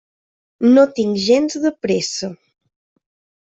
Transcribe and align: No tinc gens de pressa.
No 0.77 0.85
tinc 1.01 1.21
gens 1.27 1.59
de 1.67 1.75
pressa. 1.87 2.33